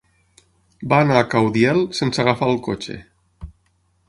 Va 0.93 1.01
anar 1.05 1.19
a 1.19 1.27
Caudiel 1.35 1.83
sense 2.01 2.25
agafar 2.25 2.51
el 2.55 2.59
cotxe. 2.71 2.99